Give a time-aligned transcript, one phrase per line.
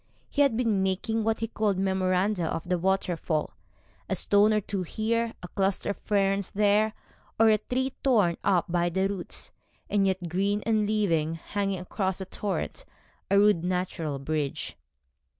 [0.31, 3.53] He had been making what he called memoranda of the waterfall,
[4.09, 6.93] a stone or two here, a cluster of ferns there,
[7.39, 9.51] or a tree torn up by the roots,
[9.91, 12.83] and yet green and living, hanging across the torrent,
[13.29, 14.75] a rude natural bridge.